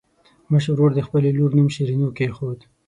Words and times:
مشر 0.51 0.71
ورور 0.73 0.91
د 0.95 0.99
خپلې 1.07 1.29
لور 1.37 1.51
نوم 1.57 1.69
شیرینو 1.75 2.15
کېښود. 2.17 2.59